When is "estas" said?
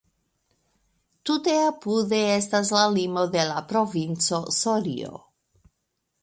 2.37-2.71